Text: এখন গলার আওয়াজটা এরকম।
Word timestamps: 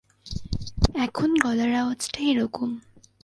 এখন 0.95 1.29
গলার 1.43 1.73
আওয়াজটা 1.73 2.19
এরকম। 2.21 2.69